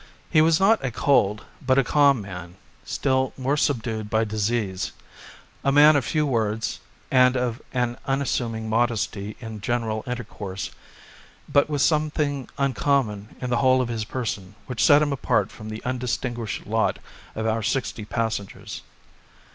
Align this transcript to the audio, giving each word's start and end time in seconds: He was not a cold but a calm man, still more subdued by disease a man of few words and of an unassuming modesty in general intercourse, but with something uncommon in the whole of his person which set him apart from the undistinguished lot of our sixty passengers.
He 0.31 0.41
was 0.41 0.59
not 0.59 0.83
a 0.83 0.89
cold 0.89 1.45
but 1.61 1.77
a 1.77 1.83
calm 1.83 2.21
man, 2.21 2.55
still 2.83 3.33
more 3.37 3.55
subdued 3.55 4.09
by 4.09 4.23
disease 4.23 4.93
a 5.63 5.71
man 5.71 5.95
of 5.95 6.03
few 6.03 6.25
words 6.25 6.79
and 7.11 7.37
of 7.37 7.61
an 7.71 7.99
unassuming 8.07 8.67
modesty 8.67 9.37
in 9.39 9.61
general 9.61 10.03
intercourse, 10.07 10.71
but 11.47 11.69
with 11.69 11.83
something 11.83 12.49
uncommon 12.57 13.35
in 13.41 13.51
the 13.51 13.57
whole 13.57 13.79
of 13.79 13.89
his 13.89 14.03
person 14.05 14.55
which 14.65 14.83
set 14.83 15.03
him 15.03 15.13
apart 15.13 15.51
from 15.51 15.69
the 15.69 15.83
undistinguished 15.85 16.65
lot 16.65 16.97
of 17.35 17.45
our 17.45 17.61
sixty 17.61 18.03
passengers. 18.03 18.81